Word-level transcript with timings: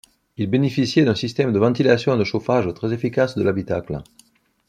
Il 0.35 0.49
bénéficiait 0.49 1.05
d'un 1.05 1.13
système 1.13 1.53
de 1.53 1.59
ventilation 1.59 2.15
et 2.15 2.17
de 2.17 2.23
chauffage 2.23 2.73
très 2.73 2.91
efficace 2.91 3.35
de 3.37 3.43
l'habitacle. 3.43 4.01